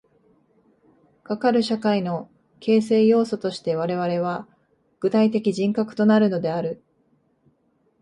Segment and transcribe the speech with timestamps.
[1.21, 2.27] かかる社会の
[2.59, 4.47] 形成要素として我々は
[4.99, 6.83] 具体的人格となるのである。